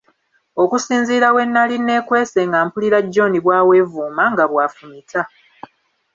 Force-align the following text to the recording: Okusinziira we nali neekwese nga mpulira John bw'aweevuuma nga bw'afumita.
Okusinziira 0.63 1.27
we 1.35 1.43
nali 1.53 1.75
neekwese 1.81 2.39
nga 2.47 2.59
mpulira 2.65 2.99
John 3.13 3.33
bw'aweevuuma 3.43 4.23
nga 4.33 4.45
bw'afumita. 4.51 5.21